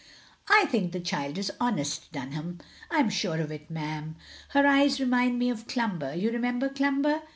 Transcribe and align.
"I 0.49 0.65
think 0.65 0.93
the 0.93 0.99
child 0.99 1.37
is 1.37 1.51
honest, 1.59 2.11
Dunham." 2.11 2.59
"I 2.89 2.97
am 2.97 3.11
sure 3.11 3.37
of 3.39 3.51
it, 3.51 3.69
ma'am." 3.69 4.15
"Her 4.49 4.65
eyes 4.65 4.99
remind 4.99 5.37
me 5.37 5.51
of 5.51 5.67
Cltmiber— 5.67 6.15
^you 6.19 6.31
re 6.33 6.39
member 6.39 6.69
Cltmiber? 6.69 7.21